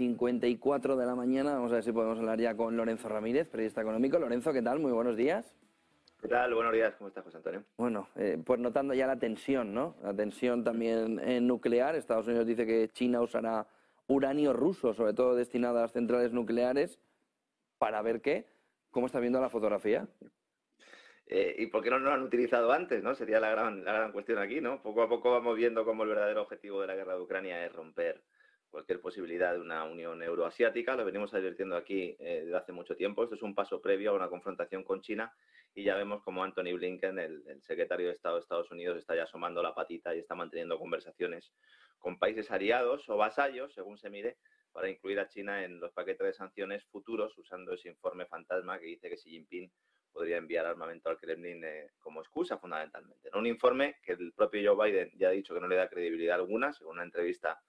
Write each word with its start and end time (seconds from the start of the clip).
9 0.00 0.40
y 0.40 0.56
54 0.56 0.96
de 0.96 1.06
la 1.06 1.14
mañana, 1.14 1.52
vamos 1.54 1.72
a 1.72 1.74
ver 1.76 1.84
si 1.84 1.92
podemos 1.92 2.18
hablar 2.18 2.40
ya 2.40 2.56
con 2.56 2.76
Lorenzo 2.76 3.08
Ramírez, 3.08 3.48
periodista 3.48 3.82
económico. 3.82 4.18
Lorenzo, 4.18 4.52
¿qué 4.52 4.62
tal? 4.62 4.78
Muy 4.78 4.92
buenos 4.92 5.16
días. 5.16 5.54
¿Qué 6.22 6.28
tal? 6.28 6.54
Buenos 6.54 6.72
días, 6.72 6.94
¿cómo 6.96 7.08
estás, 7.08 7.24
José 7.24 7.36
Antonio? 7.36 7.64
Bueno, 7.76 8.08
eh, 8.16 8.38
pues 8.44 8.60
notando 8.60 8.94
ya 8.94 9.06
la 9.06 9.18
tensión, 9.18 9.74
¿no? 9.74 9.96
La 10.02 10.14
tensión 10.14 10.64
también 10.64 11.18
en 11.20 11.46
nuclear. 11.46 11.96
Estados 11.96 12.26
Unidos 12.26 12.46
dice 12.46 12.66
que 12.66 12.88
China 12.88 13.20
usará 13.20 13.66
uranio 14.06 14.52
ruso, 14.52 14.94
sobre 14.94 15.12
todo 15.12 15.34
destinado 15.34 15.78
a 15.78 15.82
las 15.82 15.92
centrales 15.92 16.32
nucleares, 16.32 16.98
para 17.78 18.00
ver 18.02 18.22
qué. 18.22 18.46
¿Cómo 18.90 19.06
está 19.06 19.20
viendo 19.20 19.40
la 19.40 19.50
fotografía? 19.50 20.08
Eh, 21.26 21.56
¿Y 21.58 21.66
por 21.66 21.82
qué 21.82 21.90
no 21.90 21.98
lo 21.98 22.10
han 22.10 22.22
utilizado 22.22 22.72
antes? 22.72 23.02
¿no? 23.02 23.14
Sería 23.14 23.38
la 23.38 23.50
gran, 23.50 23.84
la 23.84 23.92
gran 23.92 24.12
cuestión 24.12 24.38
aquí, 24.38 24.60
¿no? 24.60 24.82
Poco 24.82 25.02
a 25.02 25.08
poco 25.08 25.30
vamos 25.30 25.56
viendo 25.56 25.84
cómo 25.84 26.02
el 26.02 26.08
verdadero 26.08 26.42
objetivo 26.42 26.80
de 26.80 26.86
la 26.86 26.96
guerra 26.96 27.14
de 27.14 27.20
Ucrania 27.20 27.64
es 27.64 27.72
romper 27.72 28.22
cualquier 28.70 29.00
posibilidad 29.00 29.52
de 29.52 29.60
una 29.60 29.84
unión 29.84 30.22
euroasiática. 30.22 30.96
Lo 30.96 31.04
venimos 31.04 31.34
advirtiendo 31.34 31.76
aquí 31.76 32.16
eh, 32.18 32.42
desde 32.44 32.56
hace 32.56 32.72
mucho 32.72 32.96
tiempo. 32.96 33.22
Esto 33.22 33.34
es 33.34 33.42
un 33.42 33.54
paso 33.54 33.80
previo 33.80 34.12
a 34.12 34.14
una 34.14 34.28
confrontación 34.28 34.84
con 34.84 35.00
China 35.00 35.32
y 35.74 35.84
ya 35.84 35.96
vemos 35.96 36.22
como 36.22 36.42
Anthony 36.42 36.74
Blinken, 36.74 37.18
el, 37.18 37.62
secretario 37.62 38.08
de 38.08 38.14
Estado 38.14 38.36
de 38.36 38.40
Estados 38.40 38.70
Unidos, 38.70 38.98
está 38.98 39.14
ya 39.14 39.24
asomando 39.24 39.62
la 39.62 39.74
patita 39.74 40.14
y 40.14 40.18
está 40.18 40.34
manteniendo 40.34 40.78
conversaciones 40.78 41.52
con 41.98 42.18
países 42.18 42.50
aliados 42.50 43.08
o 43.08 43.16
vasallos, 43.16 43.72
según 43.74 43.98
se 43.98 44.10
mire, 44.10 44.38
para 44.72 44.88
incluir 44.88 45.20
a 45.20 45.28
China 45.28 45.64
en 45.64 45.78
los 45.80 45.92
paquetes 45.92 46.26
de 46.26 46.32
sanciones 46.32 46.84
futuros 46.86 47.36
usando 47.38 47.72
ese 47.74 47.88
informe 47.88 48.26
fantasma 48.26 48.78
que 48.78 48.86
dice 48.86 49.08
que 49.08 49.16
Xi 49.16 49.30
Jinping 49.30 49.70
podría 50.12 50.38
enviar 50.38 50.66
armamento 50.66 51.08
al 51.08 51.18
Kremlin 51.18 51.62
eh, 51.64 51.90
como 52.00 52.20
excusa 52.20 52.58
fundamentalmente. 52.58 53.30
Un 53.34 53.46
informe 53.46 53.96
que 54.02 54.12
el 54.12 54.32
propio 54.32 54.74
Joe 54.74 54.90
Biden 54.90 55.10
ya 55.16 55.28
ha 55.28 55.32
dicho 55.32 55.54
que 55.54 55.60
no 55.60 55.68
le 55.68 55.76
da 55.76 55.88
credibilidad 55.88 56.36
alguna, 56.36 56.72
según 56.72 56.94
una 56.94 57.04
entrevista 57.04 57.60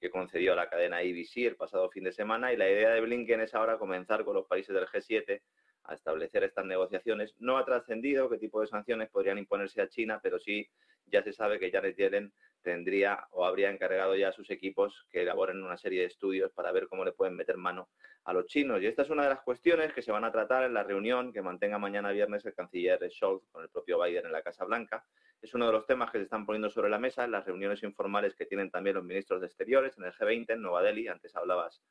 que 0.00 0.10
concedió 0.10 0.54
la 0.54 0.68
cadena 0.68 0.98
ABC 0.98 1.46
el 1.46 1.56
pasado 1.56 1.90
fin 1.90 2.04
de 2.04 2.12
semana, 2.12 2.52
y 2.52 2.56
la 2.56 2.68
idea 2.68 2.90
de 2.90 3.00
Blinken 3.00 3.40
es 3.40 3.54
ahora 3.54 3.78
comenzar 3.78 4.24
con 4.24 4.34
los 4.34 4.46
países 4.46 4.74
del 4.74 4.86
G7 4.86 5.42
a 5.84 5.94
establecer 5.94 6.44
estas 6.44 6.64
negociaciones. 6.64 7.34
No 7.38 7.58
ha 7.58 7.64
trascendido 7.64 8.28
qué 8.30 8.38
tipo 8.38 8.60
de 8.60 8.66
sanciones 8.66 9.10
podrían 9.10 9.38
imponerse 9.38 9.82
a 9.82 9.88
China, 9.88 10.20
pero 10.22 10.38
sí 10.38 10.68
ya 11.10 11.22
se 11.22 11.32
sabe 11.32 11.58
que 11.58 11.70
Janet 11.70 11.96
Yellen 11.96 12.32
tendría 12.62 13.26
o 13.30 13.44
habría 13.44 13.70
encargado 13.70 14.14
ya 14.16 14.28
a 14.28 14.32
sus 14.32 14.50
equipos 14.50 15.06
que 15.10 15.22
elaboren 15.22 15.62
una 15.62 15.76
serie 15.76 16.00
de 16.00 16.06
estudios 16.06 16.52
para 16.52 16.72
ver 16.72 16.88
cómo 16.88 17.04
le 17.04 17.12
pueden 17.12 17.36
meter 17.36 17.56
mano 17.56 17.88
a 18.24 18.32
los 18.32 18.46
chinos. 18.46 18.82
Y 18.82 18.86
esta 18.86 19.02
es 19.02 19.10
una 19.10 19.24
de 19.24 19.30
las 19.30 19.40
cuestiones 19.40 19.92
que 19.92 20.02
se 20.02 20.12
van 20.12 20.24
a 20.24 20.32
tratar 20.32 20.64
en 20.64 20.74
la 20.74 20.82
reunión 20.82 21.32
que 21.32 21.42
mantenga 21.42 21.78
mañana 21.78 22.10
viernes 22.10 22.44
el 22.44 22.54
canciller 22.54 23.00
Scholz 23.10 23.46
con 23.50 23.62
el 23.62 23.70
propio 23.70 24.02
Biden 24.02 24.26
en 24.26 24.32
la 24.32 24.42
Casa 24.42 24.64
Blanca. 24.64 25.04
Es 25.40 25.54
uno 25.54 25.66
de 25.66 25.72
los 25.72 25.86
temas 25.86 26.10
que 26.10 26.18
se 26.18 26.24
están 26.24 26.44
poniendo 26.44 26.68
sobre 26.68 26.90
la 26.90 26.98
mesa 26.98 27.24
en 27.24 27.30
las 27.30 27.46
reuniones 27.46 27.82
informales 27.82 28.34
que 28.34 28.44
tienen 28.44 28.70
también 28.70 28.96
los 28.96 29.04
ministros 29.04 29.40
de 29.40 29.46
Exteriores 29.46 29.96
en 29.96 30.04
el 30.04 30.12
G20 30.12 30.52
en 30.52 30.62
Nueva 30.62 30.82
Delhi. 30.82 31.08
Antes 31.08 31.34
hablabas 31.34 31.82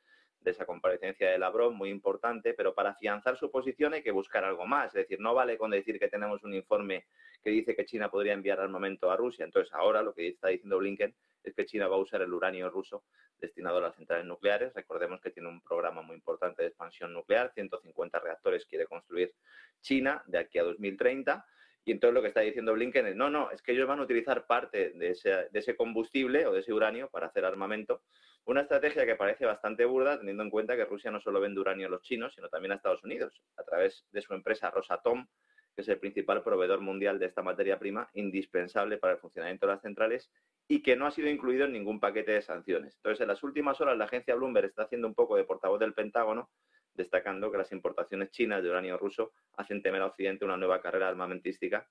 de 0.41 0.51
esa 0.51 0.65
comparecencia 0.65 1.29
de 1.29 1.37
Lavrov, 1.37 1.73
muy 1.73 1.89
importante, 1.89 2.53
pero 2.53 2.73
para 2.73 2.91
afianzar 2.91 3.37
su 3.37 3.51
posición 3.51 3.93
hay 3.93 4.01
que 4.01 4.11
buscar 4.11 4.43
algo 4.43 4.65
más. 4.65 4.87
Es 4.87 5.01
decir, 5.01 5.19
no 5.19 5.33
vale 5.33 5.57
con 5.57 5.71
decir 5.71 5.99
que 5.99 6.07
tenemos 6.07 6.43
un 6.43 6.53
informe 6.53 7.05
que 7.43 7.49
dice 7.49 7.75
que 7.75 7.85
China 7.85 8.09
podría 8.09 8.33
enviar 8.33 8.59
armamento 8.59 9.11
a 9.11 9.17
Rusia. 9.17 9.45
Entonces, 9.45 9.73
ahora 9.73 10.01
lo 10.01 10.13
que 10.13 10.29
está 10.29 10.49
diciendo 10.49 10.77
Blinken 10.77 11.13
es 11.43 11.53
que 11.53 11.65
China 11.65 11.87
va 11.87 11.95
a 11.95 11.99
usar 11.99 12.21
el 12.21 12.33
uranio 12.33 12.69
ruso 12.69 13.03
destinado 13.39 13.77
a 13.77 13.81
las 13.81 13.95
centrales 13.95 14.25
nucleares. 14.25 14.73
Recordemos 14.73 15.21
que 15.21 15.31
tiene 15.31 15.49
un 15.49 15.61
programa 15.61 16.01
muy 16.01 16.15
importante 16.15 16.61
de 16.61 16.69
expansión 16.69 17.13
nuclear, 17.13 17.51
150 17.53 18.19
reactores 18.19 18.65
quiere 18.65 18.85
construir 18.85 19.33
China 19.81 20.23
de 20.27 20.39
aquí 20.39 20.59
a 20.59 20.63
2030. 20.63 21.45
Y 21.85 21.91
entonces 21.91 22.13
lo 22.13 22.21
que 22.21 22.27
está 22.27 22.41
diciendo 22.41 22.73
Blinken 22.73 23.07
es, 23.07 23.15
no, 23.15 23.29
no, 23.29 23.51
es 23.51 23.61
que 23.61 23.71
ellos 23.71 23.87
van 23.87 23.99
a 23.99 24.03
utilizar 24.03 24.45
parte 24.45 24.91
de 24.91 25.11
ese, 25.11 25.49
de 25.49 25.59
ese 25.59 25.75
combustible 25.75 26.45
o 26.45 26.53
de 26.53 26.59
ese 26.59 26.73
uranio 26.73 27.09
para 27.09 27.27
hacer 27.27 27.45
armamento. 27.45 28.03
Una 28.49 28.61
estrategia 28.61 29.05
que 29.05 29.15
parece 29.15 29.45
bastante 29.45 29.85
burda, 29.85 30.17
teniendo 30.17 30.41
en 30.41 30.49
cuenta 30.49 30.75
que 30.75 30.83
Rusia 30.83 31.11
no 31.11 31.21
solo 31.21 31.39
vende 31.39 31.59
uranio 31.59 31.85
a 31.85 31.89
los 31.91 32.01
chinos, 32.01 32.33
sino 32.33 32.49
también 32.49 32.71
a 32.71 32.75
Estados 32.77 33.03
Unidos, 33.03 33.43
a 33.57 33.63
través 33.63 34.07
de 34.11 34.23
su 34.23 34.33
empresa 34.33 34.71
Rosatom, 34.71 35.27
que 35.75 35.83
es 35.83 35.87
el 35.87 35.99
principal 35.99 36.41
proveedor 36.41 36.81
mundial 36.81 37.19
de 37.19 37.27
esta 37.27 37.43
materia 37.43 37.77
prima, 37.77 38.09
indispensable 38.13 38.97
para 38.97 39.13
el 39.13 39.19
funcionamiento 39.19 39.67
de 39.67 39.73
las 39.73 39.83
centrales 39.83 40.31
y 40.67 40.81
que 40.81 40.95
no 40.95 41.05
ha 41.05 41.11
sido 41.11 41.29
incluido 41.29 41.65
en 41.65 41.73
ningún 41.73 41.99
paquete 41.99 42.31
de 42.31 42.41
sanciones. 42.41 42.95
Entonces, 42.95 43.21
en 43.21 43.27
las 43.27 43.43
últimas 43.43 43.79
horas, 43.81 43.95
la 43.95 44.05
agencia 44.05 44.33
Bloomberg 44.33 44.65
está 44.65 44.81
haciendo 44.81 45.07
un 45.07 45.13
poco 45.13 45.35
de 45.35 45.43
portavoz 45.43 45.79
del 45.79 45.93
Pentágono, 45.93 46.49
destacando 46.95 47.51
que 47.51 47.59
las 47.59 47.71
importaciones 47.71 48.31
chinas 48.31 48.63
de 48.63 48.71
uranio 48.71 48.97
ruso 48.97 49.31
hacen 49.57 49.83
temer 49.83 50.01
a 50.01 50.07
Occidente 50.07 50.43
una 50.43 50.57
nueva 50.57 50.81
carrera 50.81 51.07
armamentística. 51.07 51.87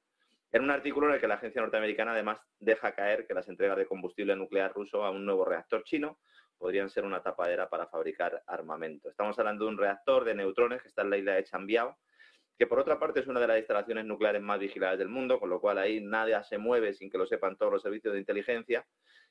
En 0.51 0.63
un 0.63 0.71
artículo 0.71 1.07
en 1.07 1.15
el 1.15 1.21
que 1.21 1.29
la 1.29 1.35
agencia 1.35 1.61
norteamericana 1.61 2.13
además 2.13 2.41
deja 2.59 2.97
caer 2.97 3.29
que 3.29 3.35
las 3.35 3.49
entregas 3.49 3.77
de 3.77 3.87
combustible 3.87 4.35
nuclear 4.35 4.73
ruso 4.73 5.05
a 5.05 5.11
un 5.11 5.25
nuevo 5.25 5.45
reactor 5.45 5.85
chino 5.85 6.19
podrían 6.59 6.91
ser 6.91 7.05
una 7.05 7.23
tapadera 7.23 7.69
para 7.69 7.87
fabricar 7.87 8.43
armamento. 8.47 9.09
Estamos 9.09 9.39
hablando 9.39 9.65
de 9.65 9.71
un 9.71 9.79
reactor 9.79 10.25
de 10.25 10.35
neutrones 10.35 10.83
que 10.83 10.89
está 10.89 11.03
en 11.03 11.11
la 11.11 11.17
isla 11.17 11.35
de 11.35 11.45
Chambiao, 11.45 11.97
que 12.59 12.67
por 12.67 12.81
otra 12.81 12.99
parte 12.99 13.21
es 13.21 13.29
una 13.29 13.39
de 13.39 13.47
las 13.47 13.59
instalaciones 13.59 14.05
nucleares 14.05 14.43
más 14.43 14.59
vigiladas 14.59 14.99
del 14.99 15.09
mundo, 15.09 15.39
con 15.39 15.49
lo 15.49 15.61
cual 15.61 15.79
ahí 15.79 16.01
nada 16.01 16.43
se 16.43 16.59
mueve 16.59 16.93
sin 16.93 17.09
que 17.09 17.17
lo 17.17 17.25
sepan 17.25 17.57
todos 17.57 17.73
los 17.73 17.83
servicios 17.83 18.13
de 18.13 18.21
inteligencia. 18.21 18.85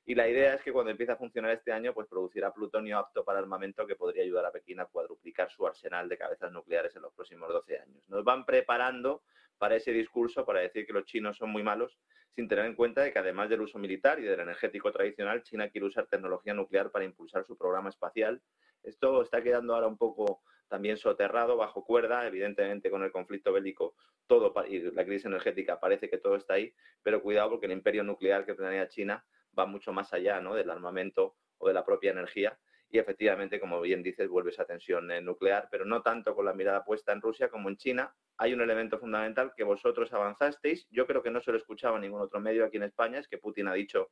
Y 0.05 0.15
la 0.15 0.29
idea 0.29 0.53
es 0.53 0.61
que 0.61 0.71
cuando 0.71 0.91
empiece 0.91 1.11
a 1.11 1.17
funcionar 1.17 1.51
este 1.51 1.73
año, 1.73 1.93
pues 1.93 2.07
producirá 2.07 2.53
plutonio 2.53 2.97
apto 2.97 3.25
para 3.25 3.39
armamento 3.39 3.85
que 3.85 3.97
podría 3.97 4.23
ayudar 4.23 4.45
a 4.45 4.51
Pekín 4.51 4.79
a 4.79 4.85
cuadruplicar 4.85 5.51
su 5.51 5.67
arsenal 5.67 6.07
de 6.07 6.17
cabezas 6.17 6.53
nucleares 6.53 6.95
en 6.95 7.01
los 7.01 7.13
próximos 7.13 7.49
12 7.49 7.79
años. 7.79 8.01
Nos 8.07 8.23
van 8.23 8.45
preparando 8.45 9.23
para 9.57 9.75
ese 9.75 9.91
discurso, 9.91 10.45
para 10.45 10.61
decir 10.61 10.85
que 10.85 10.93
los 10.93 11.03
chinos 11.03 11.35
son 11.35 11.49
muy 11.49 11.63
malos, 11.63 11.99
sin 12.33 12.47
tener 12.47 12.65
en 12.65 12.75
cuenta 12.75 13.01
de 13.01 13.11
que 13.11 13.19
además 13.19 13.49
del 13.49 13.61
uso 13.61 13.77
militar 13.77 14.19
y 14.19 14.23
del 14.23 14.39
energético 14.39 14.89
tradicional, 14.93 15.43
China 15.43 15.69
quiere 15.69 15.87
usar 15.87 16.05
tecnología 16.05 16.53
nuclear 16.53 16.91
para 16.91 17.03
impulsar 17.03 17.43
su 17.45 17.57
programa 17.57 17.89
espacial. 17.89 18.41
Esto 18.83 19.21
está 19.21 19.43
quedando 19.43 19.75
ahora 19.75 19.87
un 19.87 19.97
poco 19.97 20.43
también 20.67 20.97
soterrado, 20.97 21.57
bajo 21.57 21.83
cuerda, 21.85 22.25
evidentemente 22.27 22.89
con 22.89 23.03
el 23.03 23.11
conflicto 23.11 23.53
bélico 23.53 23.95
todo 24.27 24.53
y 24.67 24.79
la 24.91 25.05
crisis 25.05 25.25
energética 25.25 25.79
parece 25.79 26.09
que 26.09 26.17
todo 26.17 26.35
está 26.35 26.55
ahí, 26.55 26.73
pero 27.01 27.21
cuidado 27.21 27.51
porque 27.51 27.65
el 27.65 27.71
imperio 27.71 28.03
nuclear 28.03 28.45
que 28.45 28.55
planea 28.55 28.89
China 28.89 29.25
va 29.57 29.65
mucho 29.65 29.93
más 29.93 30.13
allá 30.13 30.41
¿no? 30.41 30.53
del 30.53 30.69
armamento 30.69 31.35
o 31.57 31.67
de 31.67 31.73
la 31.73 31.85
propia 31.85 32.11
energía 32.11 32.57
y 32.89 32.99
efectivamente, 32.99 33.59
como 33.59 33.81
bien 33.81 34.01
dices, 34.01 34.29
vuelve 34.29 34.51
esa 34.51 34.65
tensión 34.65 35.11
eh, 35.11 35.21
nuclear, 35.21 35.67
pero 35.69 35.83
no 35.83 36.01
tanto 36.01 36.33
con 36.35 36.45
la 36.45 36.53
mirada 36.53 36.85
puesta 36.85 37.11
en 37.11 37.21
Rusia 37.21 37.49
como 37.49 37.69
en 37.69 37.75
China. 37.75 38.13
Hay 38.37 38.53
un 38.53 38.61
elemento 38.61 38.97
fundamental 38.97 39.51
que 39.55 39.63
vosotros 39.63 40.13
avanzasteis, 40.13 40.87
yo 40.89 41.05
creo 41.05 41.21
que 41.21 41.31
no 41.31 41.41
se 41.41 41.51
lo 41.51 41.57
escuchaba 41.57 41.97
en 41.97 42.03
ningún 42.03 42.21
otro 42.21 42.39
medio 42.39 42.65
aquí 42.65 42.77
en 42.77 42.83
España, 42.83 43.19
es 43.19 43.27
que 43.27 43.37
Putin 43.37 43.67
ha 43.67 43.73
dicho 43.73 44.11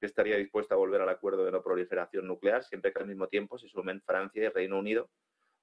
que 0.00 0.06
estaría 0.06 0.36
dispuesto 0.36 0.74
a 0.74 0.78
volver 0.78 1.02
al 1.02 1.08
acuerdo 1.08 1.44
de 1.44 1.52
no 1.52 1.62
proliferación 1.62 2.26
nuclear, 2.26 2.64
siempre 2.64 2.92
que 2.92 3.00
al 3.00 3.06
mismo 3.06 3.28
tiempo 3.28 3.58
se 3.58 3.68
sumen 3.68 4.00
Francia 4.02 4.44
y 4.44 4.48
Reino 4.48 4.78
Unido, 4.78 5.10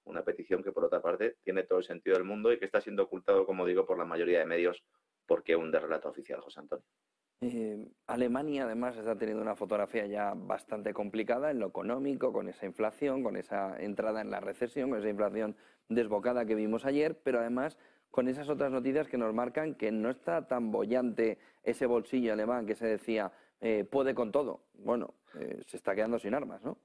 una 0.06 0.23
petición 0.23 0.63
que 0.63 0.72
por 0.72 0.85
otra 0.85 1.01
parte 1.01 1.38
tiene 1.44 1.63
todo 1.63 1.79
el 1.79 1.85
sentido 1.85 2.16
del 2.16 2.25
mundo 2.25 2.51
y 2.51 2.59
que 2.59 2.66
está 2.66 2.81
siendo 2.81 3.03
ocultado, 3.03 3.45
como 3.45 3.66
digo, 3.66 3.85
por 3.85 3.97
la 3.97 4.06
mayoría 4.06 4.39
de 4.39 4.45
medios 4.45 4.84
porque 5.25 5.56
un 5.56 5.72
relato 5.72 6.09
oficial, 6.09 6.41
José 6.41 6.59
Antonio. 6.59 6.85
Eh, 7.44 7.88
Alemania 8.06 8.66
además 8.66 8.95
está 8.97 9.17
teniendo 9.17 9.41
una 9.41 9.56
fotografía 9.56 10.06
ya 10.06 10.34
bastante 10.35 10.94
complicada 10.94 11.50
en 11.50 11.59
lo 11.59 11.67
económico, 11.67 12.31
con 12.31 12.47
esa 12.47 12.66
inflación, 12.66 13.23
con 13.23 13.35
esa 13.35 13.81
entrada 13.81 14.22
en 14.22 14.29
la 14.29 14.40
recesión, 14.40 14.90
con 14.90 14.99
esa 14.99 15.09
inflación 15.09 15.55
desbocada 15.90 16.46
que 16.46 16.53
vimos 16.53 16.85
ayer, 16.85 17.20
pero 17.23 17.40
además 17.40 17.79
con 18.11 18.28
esas 18.28 18.49
otras 18.49 18.72
noticias 18.72 19.08
que 19.08 19.17
nos 19.17 19.34
marcan 19.34 19.73
que 19.76 19.91
no 19.91 20.09
está 20.09 20.47
tan 20.47 20.72
bollante 20.72 21.40
ese 21.64 21.85
bolsillo 21.85 22.34
alemán 22.34 22.67
que 22.67 22.76
se 22.76 22.85
decía 22.85 23.31
eh, 23.61 23.85
puede 23.90 24.14
con 24.14 24.31
todo. 24.31 24.66
Bueno, 24.73 25.16
eh, 25.40 25.61
se 25.66 25.78
está 25.78 25.96
quedando 25.96 26.20
sin 26.20 26.34
armas, 26.34 26.61
¿no? 26.61 26.78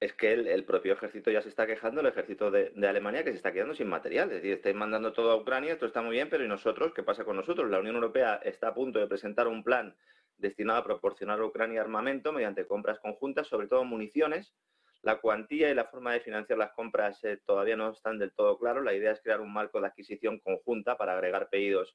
Es 0.00 0.12
que 0.12 0.32
el, 0.32 0.64
propio 0.64 0.92
ejército 0.94 1.30
ya 1.30 1.42
se 1.42 1.48
está 1.48 1.66
quejando, 1.66 2.00
el 2.00 2.06
ejército 2.06 2.50
de, 2.50 2.72
Alemania, 2.86 3.24
que 3.24 3.30
se 3.30 3.36
está 3.36 3.52
quedando 3.52 3.74
sin 3.74 3.88
material. 3.88 4.30
Es 4.30 4.36
decir, 4.36 4.52
estáis 4.52 4.74
mandando 4.74 5.12
todo 5.12 5.30
a 5.30 5.36
Ucrania, 5.36 5.72
esto 5.72 5.86
está 5.86 6.02
muy 6.02 6.12
bien, 6.12 6.28
pero 6.28 6.44
¿y 6.44 6.48
nosotros? 6.48 6.92
¿Qué 6.94 7.02
pasa 7.02 7.24
con 7.24 7.36
nosotros? 7.36 7.70
La 7.70 7.80
Unión 7.80 7.94
Europea 7.94 8.40
está 8.44 8.68
a 8.68 8.74
punto 8.74 8.98
de 8.98 9.06
presentar 9.06 9.48
un 9.48 9.62
plan 9.62 9.94
destinado 10.36 10.80
a 10.80 10.84
proporcionar 10.84 11.40
a 11.40 11.44
Ucrania 11.44 11.80
armamento 11.80 12.32
mediante 12.32 12.66
compras 12.66 12.98
conjuntas, 12.98 13.46
sobre 13.46 13.68
todo 13.68 13.84
municiones. 13.84 14.54
La 15.02 15.20
cuantía 15.20 15.70
y 15.70 15.74
la 15.74 15.84
forma 15.84 16.12
de 16.12 16.20
financiar 16.20 16.58
las 16.58 16.72
compras 16.72 17.22
eh, 17.24 17.38
todavía 17.44 17.76
no 17.76 17.90
están 17.90 18.18
del 18.18 18.32
todo 18.32 18.58
claros. 18.58 18.84
La 18.84 18.94
idea 18.94 19.12
es 19.12 19.20
crear 19.20 19.40
un 19.40 19.52
marco 19.52 19.80
de 19.80 19.86
adquisición 19.86 20.40
conjunta 20.40 20.96
para 20.96 21.12
agregar 21.12 21.50
pedidos 21.50 21.94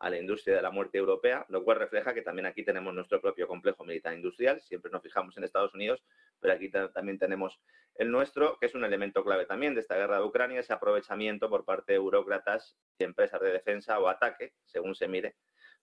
a 0.00 0.08
la 0.08 0.18
industria 0.18 0.56
de 0.56 0.62
la 0.62 0.70
muerte 0.70 0.98
europea, 0.98 1.44
lo 1.48 1.62
cual 1.62 1.78
refleja 1.78 2.14
que 2.14 2.22
también 2.22 2.46
aquí 2.46 2.64
tenemos 2.64 2.92
nuestro 2.94 3.20
propio 3.20 3.46
complejo 3.46 3.84
militar 3.84 4.14
industrial. 4.14 4.60
Siempre 4.62 4.90
nos 4.90 5.02
fijamos 5.02 5.36
en 5.36 5.44
Estados 5.44 5.74
Unidos, 5.74 6.02
pero 6.40 6.54
aquí 6.54 6.70
también 6.70 7.18
tenemos 7.18 7.60
el 7.94 8.10
nuestro, 8.10 8.58
que 8.58 8.66
es 8.66 8.74
un 8.74 8.84
elemento 8.84 9.22
clave 9.22 9.46
también 9.46 9.74
de 9.74 9.80
esta 9.80 9.96
guerra 9.96 10.18
de 10.18 10.24
Ucrania, 10.24 10.60
ese 10.60 10.72
aprovechamiento 10.72 11.50
por 11.50 11.64
parte 11.64 11.92
de 11.92 11.98
burócratas 11.98 12.76
y 12.98 13.04
empresas 13.04 13.40
de 13.40 13.52
defensa 13.52 13.98
o 13.98 14.08
ataque, 14.08 14.54
según 14.64 14.94
se 14.94 15.06
mire, 15.06 15.36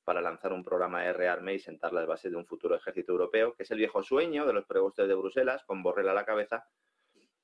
para 0.04 0.22
lanzar 0.22 0.54
un 0.54 0.64
programa 0.64 1.04
de 1.04 1.14
rearme 1.14 1.54
y 1.54 1.60
sentar 1.60 1.94
las 1.94 2.08
bases 2.08 2.32
de 2.32 2.38
un 2.38 2.46
futuro 2.46 2.76
ejército 2.76 3.12
europeo, 3.12 3.54
que 3.54 3.64
es 3.64 3.72
el 3.72 3.78
viejo 3.78 4.02
sueño 4.02 4.46
de 4.46 4.54
los 4.54 4.66
prebostes 4.66 5.08
de 5.08 5.14
Bruselas, 5.14 5.64
con 5.66 5.84
Borrell 5.84 6.10
a 6.10 6.14
la 6.14 6.26
cabeza, 6.26 6.66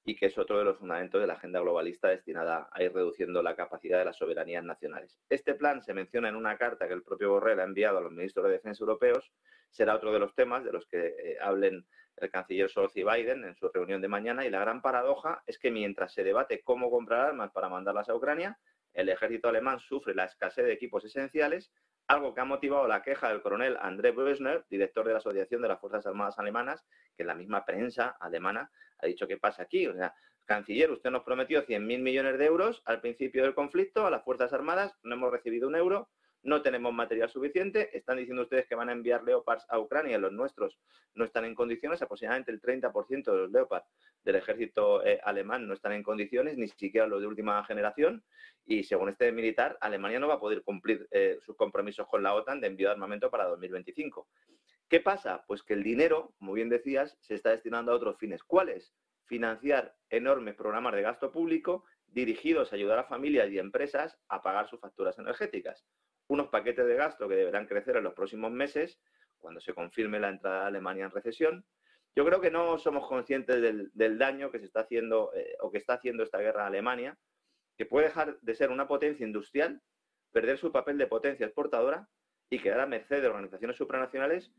y 0.06 0.16
que 0.16 0.26
es 0.28 0.38
otro 0.38 0.58
de 0.58 0.66
los 0.66 0.78
fundamentos 0.78 1.22
de 1.22 1.28
la 1.28 1.34
agenda 1.34 1.60
globalista 1.60 2.10
destinada 2.10 2.70
a 2.72 2.84
ir 2.84 2.94
reduciendo 2.94 3.42
la 3.42 3.56
capacidad 3.56 4.00
de 4.00 4.06
las 4.06 4.18
soberanías 4.18 4.64
nacionales. 4.64 5.18
Este 5.30 5.56
plan 5.56 5.82
se 5.82 5.94
menciona 5.94 6.30
en 6.30 6.36
una 6.36 6.58
carta 6.58 6.88
que 6.88 6.94
el 6.94 7.04
propio 7.04 7.32
Borrell 7.32 7.60
ha 7.60 7.64
enviado 7.64 7.98
a 8.00 8.02
los 8.02 8.12
ministros 8.12 8.46
de 8.46 8.54
Defensa 8.54 8.82
europeos, 8.82 9.32
será 9.70 9.96
otro 9.96 10.12
de 10.12 10.20
los 10.20 10.36
temas 10.36 10.64
de 10.64 10.72
los 10.72 10.86
que 10.88 11.08
eh, 11.08 11.38
hablen 11.42 11.86
el 12.18 12.30
canciller 12.30 12.70
Scholz 12.70 12.94
Biden 12.94 13.44
en 13.44 13.56
su 13.56 13.70
reunión 13.70 14.02
de 14.02 14.08
mañana, 14.08 14.46
y 14.46 14.50
la 14.50 14.60
gran 14.60 14.82
paradoja 14.82 15.44
es 15.46 15.58
que 15.58 15.72
mientras 15.72 16.14
se 16.14 16.24
debate 16.24 16.62
cómo 16.64 16.90
comprar 16.90 17.28
armas 17.28 17.52
para 17.52 17.70
mandarlas 17.70 18.10
a 18.10 18.16
Ucrania, 18.16 18.58
el 18.94 19.10
ejército 19.10 19.50
alemán 19.50 19.80
sufre 19.80 20.14
la 20.14 20.26
escasez 20.26 20.66
de 20.66 20.74
equipos 20.74 21.04
esenciales, 21.04 21.72
algo 22.08 22.34
que 22.34 22.42
ha 22.42 22.46
motivado 22.46 22.88
la 22.88 23.02
queja 23.02 23.30
del 23.30 23.42
coronel 23.42 23.78
André 23.80 24.14
Brösner, 24.14 24.66
director 24.70 25.06
de 25.06 25.14
la 25.14 25.20
Asociación 25.20 25.62
de 25.62 25.70
las 25.70 25.80
Fuerzas 25.80 26.06
Armadas 26.06 26.38
Alemanas, 26.38 26.86
que 27.16 27.24
en 27.24 27.28
la 27.28 27.36
misma 27.36 27.66
prensa 27.66 28.16
alemana 28.20 28.72
ha 29.00 29.06
dicho 29.06 29.28
qué 29.28 29.38
pasa 29.38 29.64
aquí. 29.64 29.88
O 29.88 29.96
sea, 29.96 30.14
canciller, 30.46 30.92
usted 30.92 31.12
nos 31.12 31.24
prometió 31.24 31.66
100.000 31.66 32.02
millones 32.02 32.38
de 32.38 32.46
euros 32.46 32.82
al 32.86 33.02
principio 33.02 33.44
del 33.44 33.56
conflicto 33.56 34.06
a 34.06 34.12
las 34.12 34.24
Fuerzas 34.24 34.54
Armadas, 34.54 34.94
no 35.04 35.16
hemos 35.16 35.32
recibido 35.32 35.68
un 35.68 35.76
euro, 35.76 36.10
no 36.44 36.62
tenemos 36.62 36.94
material 36.94 37.30
suficiente, 37.30 37.96
están 37.98 38.18
diciendo 38.18 38.44
ustedes 38.44 38.68
que 38.68 38.76
van 38.76 38.90
a 38.90 38.92
enviar 38.92 39.24
Leopards 39.24 39.66
a 39.70 39.80
Ucrania, 39.80 40.18
los 40.18 40.32
nuestros 40.32 40.78
no 41.16 41.26
están 41.26 41.46
en 41.46 41.56
condiciones, 41.56 42.02
aproximadamente 42.02 42.52
el 42.52 42.62
30% 42.62 43.32
de 43.32 43.38
los 43.38 43.52
Leopards 43.52 43.88
del 44.24 44.36
ejército 44.36 45.06
eh, 45.06 45.20
alemán 45.24 45.68
no 45.68 45.74
están 45.74 45.94
en 45.94 46.04
condiciones, 46.04 46.58
ni 46.58 46.68
siquiera 46.68 47.08
los 47.08 47.22
de 47.22 47.28
última 47.28 47.64
generación, 47.66 48.24
y 48.66 48.84
según 48.84 49.10
este 49.10 49.32
militar, 49.32 49.78
Alemania 49.82 50.20
no 50.20 50.28
va 50.28 50.36
a 50.36 50.40
poder 50.40 50.64
cumplir 50.64 51.08
eh, 51.12 51.40
sus 51.46 51.56
compromisos 51.56 52.08
con 52.08 52.24
la 52.24 52.34
OTAN 52.34 52.62
de 52.62 52.68
envío 52.68 52.88
de 52.88 52.94
armamento 52.94 53.30
para 53.30 53.46
2025. 53.46 54.28
¿Qué 54.90 55.00
pasa? 55.00 55.44
Pues 55.48 55.64
que 55.64 55.74
el 55.74 55.84
dinero, 55.84 56.34
como 56.38 56.54
bien 56.54 56.70
decías, 56.70 57.18
se 57.22 57.36
está 57.36 57.52
destinando 57.52 57.92
a 57.92 57.96
otros 57.96 58.18
fines. 58.18 58.44
¿Cuáles? 58.44 58.94
Financiar 59.26 59.96
enormes 60.10 60.56
programas 60.56 60.94
de 60.94 61.02
gasto 61.02 61.32
público 61.32 61.86
dirigidos 62.08 62.72
a 62.72 62.76
ayudar 62.76 63.00
a 63.00 63.06
familias 63.06 63.50
y 63.50 63.60
empresas 63.60 64.18
a 64.28 64.42
pagar 64.42 64.70
sus 64.70 64.80
facturas 64.80 65.18
energéticas. 65.18 65.84
Unos 66.28 66.48
paquetes 66.50 66.86
de 66.86 66.96
gasto 66.96 67.28
que 67.28 67.36
deberán 67.36 67.68
crecer 67.68 67.98
en 67.98 68.04
los 68.04 68.14
próximos 68.14 68.52
meses, 68.52 69.00
cuando 69.40 69.60
se 69.60 69.74
confirme 69.74 70.20
la 70.20 70.30
entrada 70.30 70.62
de 70.62 70.68
Alemania 70.68 71.06
en 71.06 71.12
recesión. 71.12 71.66
Yo 72.16 72.26
creo 72.26 72.40
que 72.40 72.52
no 72.52 72.78
somos 72.78 73.08
conscientes 73.08 73.62
del, 73.62 74.18
daño 74.18 74.52
que 74.52 74.60
se 74.60 74.66
está 74.66 74.82
haciendo 74.82 75.32
eh, 75.36 75.56
o 75.60 75.72
que 75.72 75.80
está 75.80 75.96
haciendo 75.96 76.24
esta 76.24 76.40
guerra 76.40 76.64
a 76.64 76.68
Alemania, 76.68 77.18
que 77.78 77.86
puede 77.86 78.08
dejar 78.08 78.40
de 78.40 78.56
ser 78.56 78.70
una 78.70 78.88
potencia 78.88 79.26
industrial, 79.26 79.82
perder 80.32 80.58
su 80.58 80.72
papel 80.72 80.98
de 80.98 81.08
potencia 81.08 81.46
exportadora 81.46 82.08
y 82.50 82.60
quedar 82.60 82.80
a 82.82 82.86
merced 82.86 83.22
de 83.22 83.28
organizaciones 83.28 83.76
supranacionales 83.76 84.52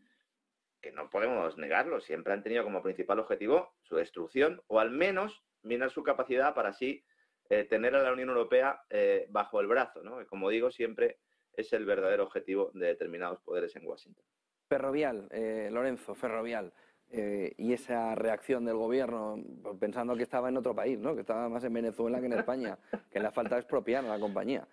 que 0.83 0.93
no 0.93 1.09
podemos 1.09 1.57
negarlo, 1.57 2.01
siempre 2.01 2.35
han 2.35 2.43
tenido 2.43 2.63
como 2.63 2.83
principal 2.83 3.19
objetivo 3.19 3.75
su 3.83 3.97
destrucción 3.97 4.63
o 4.67 4.81
al 4.81 4.91
menos 4.91 5.43
minar 5.63 5.91
su 5.91 6.03
capacidad 6.03 6.55
para 6.55 6.71
así 6.71 7.03
eh, 7.49 7.65
tener 7.65 7.95
a 7.95 8.03
la 8.03 8.13
Unión 8.13 8.29
Europea 8.29 8.83
eh, 8.91 9.27
bajo 9.31 9.61
el 9.63 9.67
brazo, 9.67 10.03
¿no? 10.03 10.27
como 10.27 10.51
digo 10.51 10.71
siempre 10.71 11.21
es 11.57 11.73
el 11.73 11.85
verdadero 11.85 12.25
objetivo 12.25 12.71
de 12.75 12.87
determinados 12.87 13.41
poderes 13.41 13.75
en 13.77 13.87
Washington. 13.87 14.25
Ferrovial, 14.69 15.29
eh, 15.31 15.69
Lorenzo, 15.71 16.15
Ferrovial. 16.15 16.73
y 17.11 17.73
esa 17.73 18.17
reacción 18.17 18.65
del 18.65 18.75
gobierno, 18.75 19.39
pensando 19.79 20.17
que 20.17 20.25
estaba 20.25 20.49
en 20.49 20.57
otro 20.57 20.75
país, 20.75 20.99
¿no? 20.99 21.15
que 21.15 21.21
estaba 21.21 21.49
más 21.49 21.63
en 21.63 21.73
Venezuela 21.73 22.19
que 22.19 22.27
en 22.27 22.33
España, 22.33 22.77
que 23.09 23.21
la 23.21 23.31
falta 23.31 23.55
de 23.55 23.61
expropiar 23.61 24.05
a 24.05 24.09
la 24.09 24.19
compañía. 24.19 24.67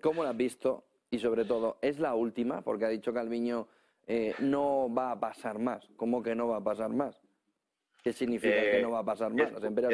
¿Cómo 0.00 0.22
la 0.22 0.30
has 0.30 0.36
visto? 0.36 0.84
Y 1.10 1.18
sobre 1.18 1.44
todo, 1.44 1.78
¿es 1.82 1.98
la 1.98 2.14
última? 2.14 2.62
Porque 2.62 2.84
ha 2.84 2.88
dicho 2.88 3.12
Calviño 3.12 3.66
eh, 4.06 4.34
no 4.40 4.92
va 4.92 5.12
a 5.12 5.20
pasar 5.20 5.58
más. 5.58 5.88
¿Cómo 5.96 6.22
que 6.22 6.34
no 6.34 6.48
va 6.48 6.58
a 6.58 6.64
pasar 6.64 6.90
más? 6.90 7.20
¿Qué 8.02 8.12
significa 8.12 8.60
que 8.70 8.82
no 8.82 8.90
va 8.90 9.00
a 9.00 9.04
pasar 9.04 9.32
más? 9.32 9.52
Las 9.52 9.64
empresas 9.64 9.92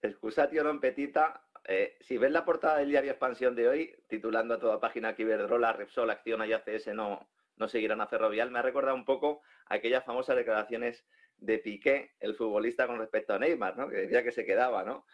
excusatio 0.00 0.62
non 0.62 0.78
petita. 0.78 1.47
Eh, 1.64 1.96
si 2.00 2.18
ves 2.18 2.30
la 2.30 2.44
portada 2.44 2.78
del 2.78 2.90
diario 2.90 3.10
Expansión 3.10 3.54
de 3.54 3.68
hoy, 3.68 3.96
titulando 4.08 4.54
a 4.54 4.58
toda 4.58 4.80
página 4.80 5.14
que 5.14 5.22
Iberdrola, 5.22 5.72
Repsol, 5.72 6.10
Acciona 6.10 6.46
y 6.46 6.52
ACS 6.52 6.88
no, 6.88 7.28
no 7.56 7.68
seguirán 7.68 8.00
a 8.00 8.06
Ferrovial, 8.06 8.50
me 8.50 8.58
ha 8.58 8.62
recordado 8.62 8.94
un 8.94 9.04
poco 9.04 9.42
aquellas 9.66 10.04
famosas 10.04 10.36
declaraciones 10.36 11.04
de 11.36 11.58
Piqué, 11.58 12.12
el 12.20 12.34
futbolista, 12.34 12.86
con 12.86 12.98
respecto 12.98 13.34
a 13.34 13.38
Neymar, 13.38 13.76
¿no? 13.76 13.88
que 13.88 13.96
decía 13.96 14.22
que 14.22 14.32
se 14.32 14.44
quedaba. 14.44 14.84
¿no? 14.84 15.06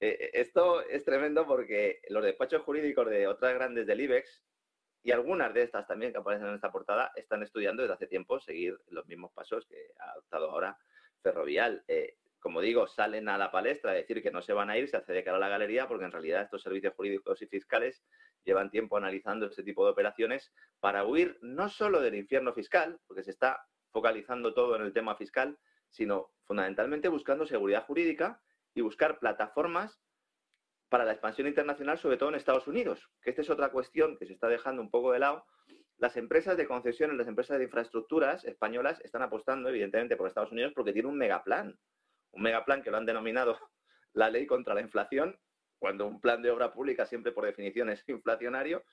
Eh, 0.00 0.30
esto 0.34 0.82
es 0.82 1.04
tremendo 1.04 1.46
porque 1.46 2.00
los 2.08 2.22
despachos 2.22 2.62
jurídicos 2.62 3.08
de 3.08 3.26
otras 3.26 3.54
grandes 3.54 3.86
del 3.86 4.00
IBEX 4.00 4.42
y 5.02 5.10
algunas 5.10 5.52
de 5.52 5.62
estas 5.62 5.86
también 5.86 6.12
que 6.12 6.18
aparecen 6.18 6.48
en 6.48 6.54
esta 6.54 6.70
portada 6.70 7.12
están 7.16 7.42
estudiando 7.42 7.82
desde 7.82 7.94
hace 7.94 8.06
tiempo 8.06 8.38
seguir 8.38 8.78
los 8.88 9.06
mismos 9.06 9.32
pasos 9.32 9.66
que 9.66 9.92
ha 9.98 10.12
adoptado 10.12 10.50
ahora 10.50 10.78
Ferrovial. 11.22 11.84
Eh, 11.88 12.16
como 12.42 12.60
digo, 12.60 12.88
salen 12.88 13.28
a 13.28 13.38
la 13.38 13.52
palestra 13.52 13.92
a 13.92 13.94
decir 13.94 14.20
que 14.20 14.32
no 14.32 14.42
se 14.42 14.52
van 14.52 14.68
a 14.68 14.76
ir, 14.76 14.88
se 14.88 14.96
hace 14.96 15.12
de 15.12 15.22
cara 15.22 15.36
a 15.36 15.40
la 15.40 15.48
galería, 15.48 15.86
porque 15.86 16.04
en 16.04 16.12
realidad 16.12 16.42
estos 16.42 16.62
servicios 16.62 16.92
jurídicos 16.94 17.40
y 17.40 17.46
fiscales 17.46 18.02
llevan 18.44 18.68
tiempo 18.68 18.96
analizando 18.96 19.46
este 19.46 19.62
tipo 19.62 19.84
de 19.84 19.92
operaciones 19.92 20.52
para 20.80 21.06
huir 21.06 21.38
no 21.40 21.68
solo 21.68 22.00
del 22.00 22.16
infierno 22.16 22.52
fiscal, 22.52 22.98
porque 23.06 23.22
se 23.22 23.30
está 23.30 23.64
focalizando 23.92 24.52
todo 24.54 24.74
en 24.74 24.82
el 24.82 24.92
tema 24.92 25.14
fiscal, 25.14 25.56
sino 25.88 26.32
fundamentalmente 26.44 27.08
buscando 27.08 27.46
seguridad 27.46 27.86
jurídica 27.86 28.42
y 28.74 28.80
buscar 28.80 29.20
plataformas 29.20 30.02
para 30.88 31.04
la 31.04 31.12
expansión 31.12 31.46
internacional, 31.46 31.96
sobre 31.96 32.16
todo 32.16 32.30
en 32.30 32.34
Estados 32.34 32.66
Unidos, 32.66 33.08
que 33.22 33.30
esta 33.30 33.42
es 33.42 33.50
otra 33.50 33.70
cuestión 33.70 34.18
que 34.18 34.26
se 34.26 34.32
está 34.32 34.48
dejando 34.48 34.82
un 34.82 34.90
poco 34.90 35.12
de 35.12 35.20
lado. 35.20 35.46
Las 35.96 36.16
empresas 36.16 36.56
de 36.56 36.66
concesiones, 36.66 37.16
las 37.16 37.28
empresas 37.28 37.58
de 37.58 37.64
infraestructuras 37.64 38.44
españolas 38.44 39.00
están 39.02 39.22
apostando, 39.22 39.68
evidentemente, 39.68 40.16
por 40.16 40.26
Estados 40.26 40.50
Unidos 40.50 40.72
porque 40.74 40.92
tiene 40.92 41.08
un 41.08 41.16
megaplan. 41.16 41.78
Un 42.32 42.42
megaplan 42.42 42.82
que 42.82 42.90
lo 42.90 42.96
han 42.96 43.06
denominado 43.06 43.58
la 44.12 44.30
ley 44.30 44.46
contra 44.46 44.74
la 44.74 44.80
inflación, 44.80 45.38
cuando 45.78 46.06
un 46.06 46.20
plan 46.20 46.42
de 46.42 46.50
obra 46.50 46.72
pública 46.72 47.06
siempre 47.06 47.32
por 47.32 47.44
definición 47.44 47.90
es 47.90 48.04
inflacionario. 48.08 48.84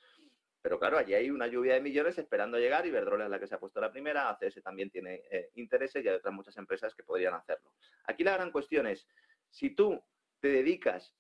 Pero 0.61 0.77
claro, 0.77 0.97
allí 0.97 1.13
hay 1.13 1.29
una 1.29 1.47
lluvia 1.47 1.75
de 1.75 1.81
millones 1.81 2.17
esperando 2.17 2.57
llegar. 2.57 2.85
y 2.85 2.89
Iberdrola 2.89 3.25
es 3.25 3.29
la 3.29 3.39
que 3.39 3.47
se 3.47 3.55
ha 3.55 3.59
puesto 3.59 3.79
la 3.79 3.91
primera, 3.91 4.29
ACS 4.29 4.61
también 4.61 4.89
tiene 4.89 5.23
eh, 5.31 5.51
intereses 5.55 6.03
y 6.03 6.07
hay 6.09 6.15
otras 6.15 6.33
muchas 6.33 6.57
empresas 6.57 6.93
que 6.93 7.03
podrían 7.03 7.33
hacerlo. 7.33 7.73
Aquí 8.05 8.25
la 8.25 8.33
gran 8.33 8.51
cuestión 8.51 8.85
es, 8.85 9.07
si 9.49 9.69
tú 9.69 10.03
te 10.41 10.49
dedicas 10.49 11.15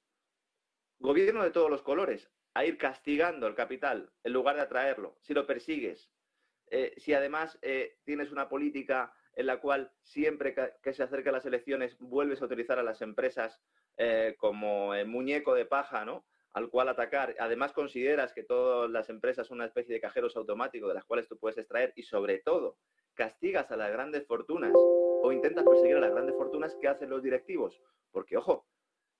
gobierno 0.99 1.43
de 1.43 1.51
todos 1.51 1.69
los 1.69 1.81
colores, 1.81 2.29
a 2.53 2.65
ir 2.65 2.77
castigando 2.77 3.47
el 3.47 3.55
capital 3.55 4.11
en 4.23 4.33
lugar 4.33 4.55
de 4.55 4.63
atraerlo, 4.63 5.17
si 5.21 5.33
lo 5.33 5.47
persigues, 5.47 6.09
eh, 6.67 6.93
si 6.97 7.13
además 7.13 7.57
eh, 7.61 7.99
tienes 8.03 8.31
una 8.31 8.49
política 8.49 9.13
en 9.39 9.45
la 9.45 9.61
cual 9.61 9.93
siempre 10.01 10.53
que, 10.53 10.93
se 10.93 11.01
acerca 11.01 11.31
las 11.31 11.45
elecciones 11.45 11.97
vuelves 11.97 12.41
a 12.41 12.45
utilizar 12.45 12.77
a 12.77 12.83
las 12.83 13.01
empresas 13.01 13.63
eh, 13.95 14.35
como 14.37 14.93
muñeco 15.05 15.55
de 15.55 15.65
paja, 15.65 16.03
¿no? 16.03 16.25
al 16.51 16.69
cual 16.69 16.89
atacar. 16.89 17.37
Además, 17.39 17.71
consideras 17.71 18.33
que 18.33 18.43
todas 18.43 18.91
las 18.91 19.09
empresas 19.09 19.47
son 19.47 19.59
una 19.59 19.65
especie 19.67 19.93
de 19.93 20.01
cajeros 20.01 20.35
automáticos 20.35 20.89
de 20.89 20.93
las 20.93 21.05
cuales 21.05 21.29
tú 21.29 21.39
puedes 21.39 21.57
extraer 21.57 21.93
y, 21.95 22.03
sobre 22.03 22.39
todo, 22.39 22.79
castigas 23.13 23.71
a 23.71 23.77
las 23.77 23.89
grandes 23.93 24.27
fortunas 24.27 24.89
o 25.21 25.31
intentas 25.31 25.67
perseguir 25.67 25.95
a 25.95 26.01
las 26.01 26.11
grandes 26.11 26.35
fortunas 26.35 26.75
que 26.75 26.89
hacen 26.89 27.09
los 27.09 27.23
directivos. 27.23 27.81
Porque, 28.11 28.35
ojo, 28.35 28.67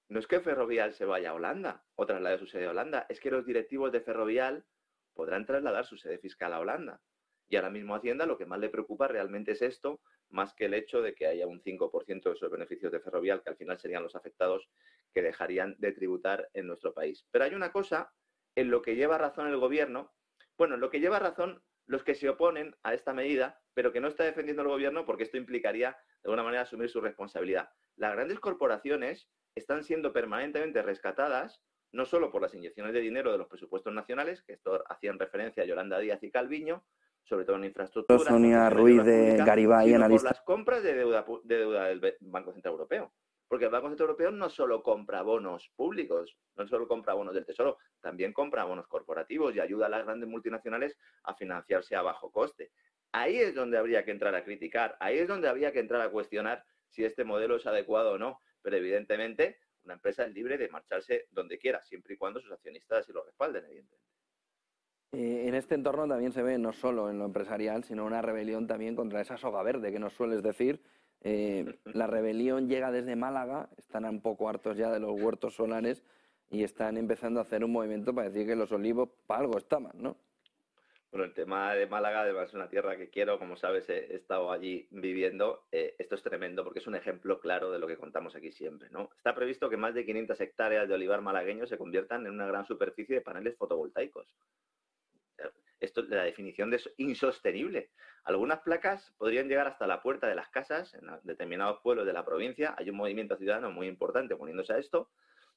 no 0.09 0.19
es 0.19 0.27
que 0.27 0.41
Ferrovial 0.41 0.93
se 0.95 1.05
vaya 1.05 1.29
a 1.29 1.35
Holanda 1.35 1.85
o 1.95 2.05
traslade 2.05 2.39
su 2.39 2.45
sede 2.45 2.65
a 2.65 2.71
Holanda, 2.71 3.05
es 3.07 3.21
que 3.21 3.31
los 3.31 3.45
directivos 3.45 3.93
de 3.93 4.01
Ferrovial 4.01 4.65
podrán 5.13 5.45
trasladar 5.45 5.85
su 5.85 5.95
sede 5.95 6.17
fiscal 6.17 6.51
a 6.51 6.59
Holanda. 6.59 7.01
Y 7.49 7.55
ahora 7.55 7.71
mismo 7.71 7.95
Hacienda 7.95 8.27
lo 8.27 8.37
que 8.37 8.45
más 8.45 8.59
le 8.59 8.69
preocupa 8.69 9.07
realmente 9.07 9.53
es 9.53 9.61
esto, 9.63 10.01
más 10.29 10.53
que 10.53 10.65
el 10.65 10.75
hecho 10.75 11.01
de 11.01 11.15
que 11.15 11.25
haya 11.25 11.47
un 11.47 11.61
5% 11.61 12.23
de 12.23 12.35
esos 12.35 12.51
beneficios 12.51 12.91
de 12.91 12.99
Ferrovial, 12.99 13.41
que 13.41 13.49
al 13.49 13.57
final 13.57 13.79
serían 13.79 14.03
los 14.03 14.15
afectados 14.15 14.69
que 15.13 15.23
dejarían 15.23 15.75
de 15.79 15.91
tributar 15.91 16.47
en 16.53 16.67
nuestro 16.67 16.93
país. 16.93 17.25
Pero 17.31 17.45
hay 17.45 17.55
una 17.55 17.71
cosa 17.71 18.13
en 18.55 18.69
lo 18.69 18.81
que 18.83 18.95
lleva 18.95 19.17
razón 19.17 19.47
el 19.47 19.57
gobierno, 19.57 20.13
bueno, 20.57 20.75
en 20.75 20.81
lo 20.81 20.91
que 20.91 20.99
lleva 20.99 21.17
razón 21.17 21.63
los 21.87 22.03
que 22.03 22.13
se 22.13 22.29
oponen 22.29 22.75
a 22.83 22.93
esta 22.93 23.13
medida, 23.13 23.59
pero 23.73 23.91
que 23.91 23.99
no 23.99 24.09
está 24.09 24.23
defendiendo 24.23 24.61
el 24.61 24.67
gobierno 24.67 25.05
porque 25.05 25.23
esto 25.23 25.37
implicaría 25.37 25.97
de 26.21 26.29
alguna 26.29 26.43
manera 26.43 26.61
asumir 26.61 26.89
su 26.89 27.01
responsabilidad. 27.01 27.71
Las 27.95 28.13
grandes 28.13 28.39
corporaciones 28.39 29.27
están 29.55 29.83
siendo 29.83 30.13
permanentemente 30.13 30.83
rescatadas, 30.83 31.63
no 31.91 32.05
solo 32.05 32.31
por 32.31 32.43
las 32.43 32.53
inyecciones 32.53 32.93
de 32.93 32.99
dinero 32.99 33.31
de 33.31 33.39
los 33.39 33.47
presupuestos 33.47 33.91
nacionales, 33.91 34.43
que 34.43 34.53
esto 34.53 34.83
hacían 34.87 35.17
referencia 35.17 35.63
a 35.63 35.65
Yolanda 35.65 35.97
Díaz 35.97 36.21
y 36.21 36.29
Calviño, 36.29 36.85
sobre 37.29 37.45
todo 37.45 37.57
en 37.57 37.65
infraestructura. 37.65 38.19
Sonia 38.19 38.69
Ruiz 38.71 39.03
de 39.03 39.37
Garibay, 39.37 39.93
analista. 39.93 40.29
Por 40.29 40.37
las 40.37 40.43
compras 40.43 40.83
de 40.83 40.95
deuda, 40.95 41.23
de 41.43 41.57
deuda 41.57 41.85
del 41.85 42.15
Banco 42.21 42.51
Central 42.51 42.73
Europeo. 42.73 43.13
Porque 43.47 43.65
el 43.65 43.71
Banco 43.71 43.87
Central 43.87 44.09
Europeo 44.09 44.31
no 44.31 44.49
solo 44.49 44.81
compra 44.81 45.21
bonos 45.21 45.71
públicos, 45.75 46.37
no 46.55 46.67
solo 46.67 46.87
compra 46.87 47.13
bonos 47.13 47.33
del 47.33 47.45
Tesoro, 47.45 47.77
también 48.01 48.33
compra 48.33 48.63
bonos 48.63 48.87
corporativos 48.87 49.55
y 49.55 49.59
ayuda 49.59 49.85
a 49.85 49.89
las 49.89 50.05
grandes 50.05 50.27
multinacionales 50.27 50.97
a 51.23 51.35
financiarse 51.35 51.95
a 51.95 52.01
bajo 52.01 52.31
coste. 52.31 52.71
Ahí 53.11 53.37
es 53.37 53.55
donde 53.55 53.77
habría 53.77 54.03
que 54.05 54.11
entrar 54.11 54.35
a 54.35 54.43
criticar, 54.43 54.97
ahí 54.99 55.17
es 55.17 55.27
donde 55.27 55.49
habría 55.49 55.71
que 55.71 55.79
entrar 55.79 56.01
a 56.01 56.09
cuestionar 56.09 56.63
si 56.89 57.03
este 57.05 57.23
modelo 57.23 57.55
es 57.55 57.65
adecuado 57.65 58.13
o 58.13 58.17
no. 58.17 58.39
Pero 58.61 58.75
evidentemente 58.75 59.59
una 59.83 59.95
empresa 59.95 60.25
es 60.25 60.33
libre 60.33 60.57
de 60.57 60.69
marcharse 60.69 61.27
donde 61.31 61.57
quiera, 61.57 61.83
siempre 61.83 62.13
y 62.13 62.17
cuando 62.17 62.39
sus 62.39 62.51
accionistas 62.51 62.99
así 62.99 63.11
lo 63.11 63.23
respalden, 63.23 63.65
evidentemente. 63.65 64.08
Eh, 65.11 65.47
en 65.47 65.55
este 65.55 65.75
entorno 65.75 66.07
también 66.07 66.31
se 66.31 66.43
ve 66.43 66.57
no 66.59 66.71
solo 66.71 67.09
en 67.09 67.17
lo 67.17 67.25
empresarial, 67.25 67.83
sino 67.83 68.05
una 68.05 68.21
rebelión 68.21 68.67
también 68.67 68.95
contra 68.95 69.21
esa 69.21 69.37
soga 69.37 69.63
verde 69.63 69.91
que 69.91 69.99
nos 69.99 70.13
sueles 70.13 70.43
decir. 70.43 70.81
Eh, 71.21 71.79
la 71.85 72.07
rebelión 72.07 72.69
llega 72.69 72.91
desde 72.91 73.15
Málaga, 73.15 73.69
están 73.77 74.05
un 74.05 74.21
poco 74.21 74.47
hartos 74.47 74.77
ya 74.77 74.91
de 74.91 74.99
los 74.99 75.19
huertos 75.19 75.55
solares 75.55 76.03
y 76.49 76.63
están 76.63 76.97
empezando 76.97 77.39
a 77.39 77.43
hacer 77.43 77.63
un 77.63 77.71
movimiento 77.71 78.13
para 78.13 78.29
decir 78.29 78.47
que 78.47 78.55
los 78.55 78.71
olivos 78.71 79.09
para 79.25 79.41
algo 79.41 79.57
estaban, 79.57 79.91
¿no? 79.95 80.15
Bueno, 81.11 81.25
el 81.25 81.33
tema 81.33 81.73
de 81.73 81.87
Málaga, 81.87 82.21
además 82.21 82.49
es 82.49 82.53
una 82.53 82.69
tierra 82.69 82.95
que 82.95 83.09
quiero, 83.09 83.39
como 83.39 83.55
sabes, 83.55 83.89
he 83.89 84.15
estado 84.15 84.51
allí 84.51 84.87
viviendo. 84.91 85.63
Eh, 85.71 85.95
esto 85.97 86.13
es 86.13 86.21
tremendo 86.21 86.63
porque 86.63 86.79
es 86.79 86.87
un 86.87 86.93
ejemplo 86.93 87.39
claro 87.39 87.71
de 87.71 87.79
lo 87.79 87.87
que 87.87 87.97
contamos 87.97 88.35
aquí 88.35 88.51
siempre. 88.51 88.91
¿no? 88.91 89.09
Está 89.17 89.33
previsto 89.33 89.71
que 89.71 89.77
más 89.77 89.95
de 89.95 90.05
500 90.05 90.39
hectáreas 90.39 90.87
de 90.87 90.93
olivar 90.93 91.21
malagueño 91.21 91.65
se 91.65 91.79
conviertan 91.79 92.27
en 92.27 92.33
una 92.33 92.45
gran 92.45 92.67
superficie 92.67 93.15
de 93.15 93.21
paneles 93.21 93.57
fotovoltaicos. 93.57 94.27
Esto 95.79 96.03
la 96.03 96.23
definición 96.23 96.69
de 96.69 96.81
insostenible. 96.97 97.91
Algunas 98.23 98.59
placas 98.59 99.13
podrían 99.17 99.47
llegar 99.47 99.67
hasta 99.67 99.87
la 99.87 100.01
puerta 100.01 100.27
de 100.27 100.35
las 100.35 100.49
casas 100.49 100.93
en 100.93 101.07
determinados 101.23 101.79
pueblos 101.81 102.05
de 102.05 102.13
la 102.13 102.25
provincia. 102.25 102.75
Hay 102.77 102.89
un 102.89 102.97
movimiento 102.97 103.37
ciudadano 103.37 103.71
muy 103.71 103.87
importante 103.87 104.35
poniéndose 104.35 104.73
a 104.73 104.77
esto. 104.77 105.09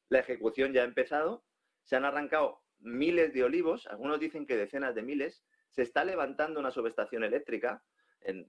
La 0.09 0.21
ejecución 0.21 0.73
ya 0.73 0.83
ha 0.83 0.85
empezado. 0.85 1.45
Se 1.85 1.97
han 1.97 2.05
arrancado 2.05 2.63
miles 2.79 3.33
de 3.33 3.45
olivos, 3.45 3.87
algunos 3.87 4.21
dicen 4.21 4.47
que 4.47 4.57
decenas 4.57 4.95
de 4.95 5.03
miles, 5.03 5.45
se 5.71 5.83
está 5.83 6.05
levantando 6.05 6.61
una 6.61 6.71
subestación 6.71 7.25
eléctrica 7.25 7.83
en, 8.21 8.49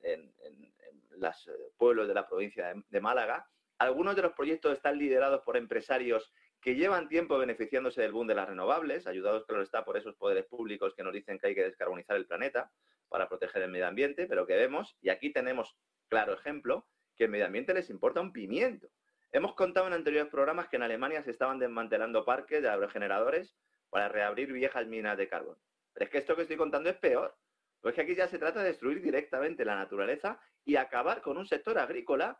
los 1.17 1.47
eh, 1.47 1.51
pueblos 1.77 2.07
de 2.07 2.13
la 2.13 2.27
provincia 2.27 2.73
de, 2.89 3.01
Málaga. 3.01 3.47
Algunos 3.77 4.15
de 4.15 4.23
los 4.23 4.33
proyectos 4.33 4.73
están 4.73 4.97
liderados 4.97 5.41
por 5.43 5.57
empresarios 5.57 6.33
que 6.63 6.75
llevan 6.75 7.09
tiempo 7.09 7.37
beneficiándose 7.37 8.01
del 8.01 8.13
boom 8.13 8.25
de 8.25 8.35
las 8.35 8.47
renovables, 8.47 9.05
ayudados, 9.05 9.45
claro 9.45 9.63
está, 9.63 9.83
por 9.83 9.97
esos 9.97 10.15
poderes 10.15 10.45
públicos 10.45 10.93
que 10.95 11.03
nos 11.03 11.11
dicen 11.11 11.37
que 11.37 11.47
hay 11.47 11.55
que 11.55 11.63
descarbonizar 11.63 12.15
el 12.15 12.25
planeta 12.25 12.71
para 13.09 13.27
proteger 13.27 13.63
el 13.63 13.71
medio 13.71 13.85
ambiente, 13.85 14.27
pero 14.27 14.47
que 14.47 14.55
vemos, 14.55 14.95
y 15.01 15.09
aquí 15.09 15.33
tenemos 15.33 15.75
claro 16.07 16.33
ejemplo, 16.33 16.87
que 17.17 17.25
el 17.25 17.31
medio 17.31 17.45
ambiente 17.45 17.73
les 17.73 17.89
importa 17.89 18.21
un 18.21 18.31
pimiento. 18.31 18.87
Hemos 19.33 19.55
contado 19.55 19.87
en 19.87 19.93
anteriores 19.93 20.31
programas 20.31 20.69
que 20.69 20.77
en 20.77 20.83
Alemania 20.83 21.21
se 21.21 21.31
estaban 21.31 21.59
desmantelando 21.59 22.23
parques 22.23 22.61
de 22.61 22.69
aerogeneradores 22.69 23.57
para 23.89 24.07
reabrir 24.07 24.53
viejas 24.53 24.87
minas 24.87 25.17
de 25.17 25.27
carbón. 25.27 25.57
Pero 25.93 26.05
es 26.05 26.11
que 26.11 26.17
esto 26.19 26.35
que 26.35 26.43
estoy 26.43 26.57
contando 26.57 26.89
es 26.89 26.95
peor. 26.97 27.35
Pues 27.81 27.93
que 27.93 28.01
aquí 28.01 28.15
ya 28.15 28.29
se 28.29 28.39
trata 28.39 28.61
de 28.61 28.69
destruir 28.69 29.01
directamente 29.01 29.65
la 29.65 29.75
naturaleza 29.75 30.39
y 30.63 30.77
acabar 30.77 31.21
con 31.21 31.37
un 31.37 31.45
sector 31.45 31.77
agrícola 31.77 32.39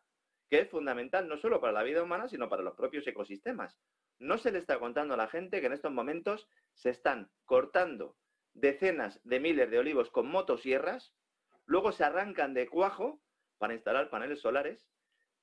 que 0.50 0.60
es 0.60 0.70
fundamental 0.70 1.28
no 1.28 1.38
solo 1.38 1.60
para 1.60 1.74
la 1.74 1.84
vida 1.84 2.04
humana, 2.04 2.28
sino 2.28 2.50
para 2.50 2.64
los 2.64 2.76
propios 2.76 3.06
ecosistemas. 3.08 3.78
No 4.20 4.38
se 4.38 4.52
le 4.52 4.60
está 4.60 4.80
contando 4.80 5.14
a 5.14 5.18
la 5.18 5.28
gente 5.28 5.60
que 5.60 5.68
en 5.68 5.74
estos 5.74 5.92
momentos 5.92 6.48
se 6.74 6.90
están 6.90 7.30
cortando 7.46 8.16
decenas 8.54 9.20
de 9.24 9.40
miles 9.40 9.70
de 9.70 9.80
olivos 9.80 10.10
con 10.12 10.28
motosierras, 10.28 11.14
luego 11.66 11.92
se 11.92 12.04
arrancan 12.04 12.54
de 12.54 12.68
cuajo 12.68 13.22
para 13.58 13.74
instalar 13.74 14.10
paneles 14.10 14.42
solares, 14.42 14.88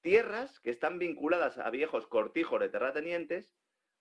tierras 0.00 0.60
que 0.60 0.70
están 0.70 0.98
vinculadas 0.98 1.58
a 1.58 1.70
viejos 1.70 2.06
cortijos 2.06 2.60
de 2.60 2.68
terratenientes 2.68 3.52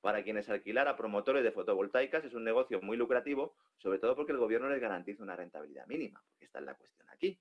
para 0.01 0.24
quienes 0.24 0.50
alquilar 0.50 0.88
a 0.88 0.96
promotores 0.96 1.44
de 1.44 1.51
fotovoltaicas 1.51 2.24
es 2.24 2.34
un 2.34 2.44
negocio 2.44 2.82
muy 2.82 2.96
lucrativo, 2.96 3.56
sobre 3.77 4.00
todo 4.00 4.15
porque 4.15 4.32
el 4.32 4.38
gobierno 4.38 4.70
les 4.70 4.79
garantiza 4.79 5.24
una 5.24 5.36
rentabilidad 5.36 5.88
mínima, 5.88 6.24
porque 6.25 6.46
esta 6.46 6.60
es 6.60 6.65
la 6.65 6.75
cuestión 6.75 7.10
aquí. 7.10 7.39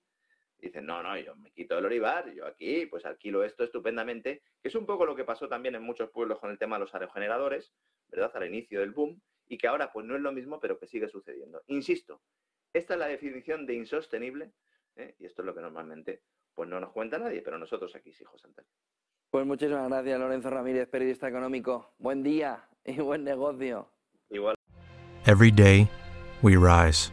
Dicen, 0.58 0.86
no, 0.86 1.02
no, 1.02 1.16
yo 1.18 1.36
me 1.36 1.52
quito 1.52 1.78
el 1.78 1.84
olivar, 1.84 2.32
yo 2.32 2.44
aquí 2.46 2.86
pues 2.86 3.04
alquilo 3.06 3.44
esto 3.44 3.62
estupendamente, 3.62 4.42
que 4.60 4.68
es 4.68 4.74
un 4.74 4.86
poco 4.86 5.06
lo 5.06 5.14
que 5.14 5.24
pasó 5.24 5.48
también 5.48 5.76
en 5.76 5.82
muchos 5.82 6.10
pueblos 6.10 6.40
con 6.40 6.50
el 6.50 6.58
tema 6.58 6.76
de 6.76 6.80
los 6.80 6.94
aerogeneradores, 6.94 7.72
¿verdad? 8.08 8.32
Al 8.34 8.46
inicio 8.46 8.80
del 8.80 8.90
boom, 8.90 9.20
y 9.48 9.56
que 9.56 9.68
ahora 9.68 9.92
pues 9.92 10.04
no 10.04 10.16
es 10.16 10.20
lo 10.20 10.32
mismo, 10.32 10.58
pero 10.58 10.78
que 10.78 10.86
sigue 10.86 11.08
sucediendo. 11.08 11.62
Insisto, 11.68 12.20
esta 12.72 12.94
es 12.94 13.00
la 13.00 13.06
definición 13.06 13.66
de 13.66 13.74
insostenible, 13.74 14.52
¿eh? 14.96 15.14
y 15.18 15.26
esto 15.26 15.42
es 15.42 15.46
lo 15.46 15.54
que 15.54 15.60
normalmente 15.60 16.22
pues 16.54 16.68
no 16.68 16.80
nos 16.80 16.90
cuenta 16.90 17.18
nadie, 17.18 17.40
pero 17.40 17.56
nosotros 17.56 17.94
aquí 17.94 18.12
sí, 18.12 18.24
José 18.24 18.48
Antonio. 18.48 18.70
Pues 19.30 19.46
muchísimas 19.46 19.88
gracias, 19.88 20.18
Lorenzo 20.18 20.50
Ramírez, 20.50 20.88
periodista 20.88 21.28
económico. 21.28 21.94
Buen 21.98 22.22
día 22.22 22.68
y 22.84 22.98
buen 23.00 23.22
negocio. 23.22 23.88
Igual. 24.30 24.56
Every 25.26 25.52
day, 25.52 25.88
we 26.42 26.56
rise, 26.56 27.12